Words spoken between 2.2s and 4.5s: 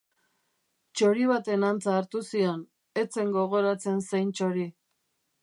zion, ez zen gogoratzen zein